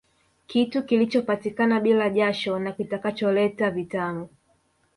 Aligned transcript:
Kitu 0.47 0.83
kilichopatikana 0.85 1.79
bila 1.79 2.09
jasho 2.09 2.59
na 2.59 2.71
kitakacholeta 2.71 3.71
vitamu 3.71 4.29